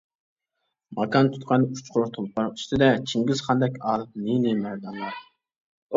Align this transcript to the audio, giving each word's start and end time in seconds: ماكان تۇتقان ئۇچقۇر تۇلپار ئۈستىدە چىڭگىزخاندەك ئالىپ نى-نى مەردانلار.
ماكان 0.99 1.27
تۇتقان 1.35 1.67
ئۇچقۇر 1.67 2.09
تۇلپار 2.17 2.49
ئۈستىدە 2.55 2.89
چىڭگىزخاندەك 3.13 3.81
ئالىپ 3.91 4.19
نى-نى 4.27 4.57
مەردانلار. 4.67 5.25